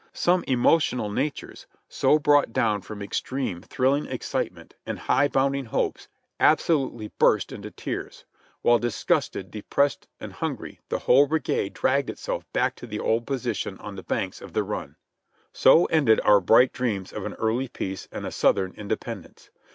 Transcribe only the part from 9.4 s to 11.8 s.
depressed and hungry, the whole brigade